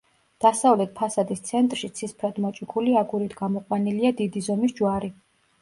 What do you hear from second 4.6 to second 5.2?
ჯვარი.